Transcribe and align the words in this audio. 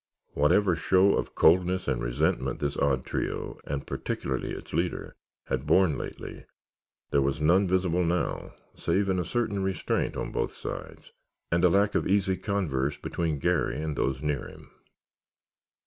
Whatever 0.33 0.75
show 0.75 1.13
of 1.15 1.35
coldness 1.35 1.87
and 1.87 2.01
resentment 2.03 2.57
this 2.59 2.75
odd 2.75 3.05
trio 3.05 3.59
(and 3.67 3.85
particularly 3.85 4.51
its 4.51 4.73
leader) 4.73 5.15
had 5.45 5.67
borne 5.67 5.95
lately, 5.95 6.45
there 7.11 7.21
was 7.21 7.39
none 7.39 7.67
visible 7.67 8.03
now, 8.03 8.55
save 8.73 9.09
in 9.09 9.19
a 9.19 9.23
certain 9.23 9.61
restraint 9.61 10.17
on 10.17 10.31
both 10.31 10.53
sides 10.57 11.11
and 11.51 11.63
a 11.63 11.69
lack 11.69 11.93
of 11.93 12.07
easy 12.07 12.35
converse 12.35 12.97
between 12.97 13.37
Garry 13.37 13.79
and 13.79 13.95
those 13.95 14.23
near 14.23 14.47
him. 14.47 14.71